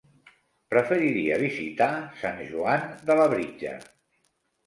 Preferiria 0.73 1.35
visitar 1.41 1.89
Sant 2.21 2.41
Joan 2.53 2.87
de 3.11 3.17
Labritja. 3.21 3.75